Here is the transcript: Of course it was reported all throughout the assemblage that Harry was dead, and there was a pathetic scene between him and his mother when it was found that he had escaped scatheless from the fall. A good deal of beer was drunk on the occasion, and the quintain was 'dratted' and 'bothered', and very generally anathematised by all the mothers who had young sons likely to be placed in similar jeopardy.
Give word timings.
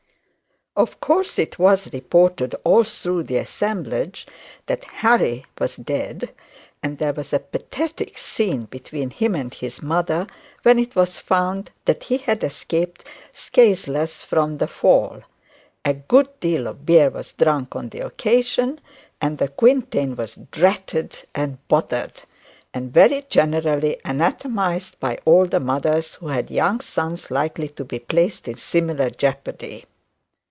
Of 0.73 1.01
course 1.01 1.37
it 1.37 1.59
was 1.59 1.91
reported 1.91 2.55
all 2.63 2.85
throughout 2.85 3.27
the 3.27 3.35
assemblage 3.35 4.25
that 4.67 4.85
Harry 4.85 5.45
was 5.59 5.75
dead, 5.75 6.31
and 6.81 6.97
there 6.97 7.11
was 7.11 7.33
a 7.33 7.39
pathetic 7.39 8.17
scene 8.17 8.63
between 8.65 9.09
him 9.09 9.35
and 9.35 9.53
his 9.53 9.81
mother 9.81 10.27
when 10.63 10.79
it 10.79 10.95
was 10.95 11.19
found 11.19 11.71
that 11.83 12.03
he 12.05 12.19
had 12.19 12.41
escaped 12.41 13.03
scatheless 13.33 14.23
from 14.23 14.59
the 14.59 14.67
fall. 14.67 15.23
A 15.83 15.93
good 15.93 16.29
deal 16.39 16.67
of 16.67 16.85
beer 16.85 17.09
was 17.09 17.33
drunk 17.33 17.75
on 17.75 17.89
the 17.89 17.99
occasion, 18.05 18.79
and 19.19 19.39
the 19.39 19.49
quintain 19.49 20.15
was 20.15 20.35
'dratted' 20.51 21.23
and 21.35 21.57
'bothered', 21.67 22.23
and 22.73 22.93
very 22.93 23.25
generally 23.27 23.97
anathematised 24.05 24.97
by 25.01 25.19
all 25.25 25.45
the 25.45 25.59
mothers 25.59 26.13
who 26.15 26.29
had 26.29 26.49
young 26.49 26.79
sons 26.79 27.29
likely 27.29 27.67
to 27.67 27.83
be 27.83 27.99
placed 27.99 28.47
in 28.47 28.55
similar 28.55 29.09
jeopardy. 29.09 29.85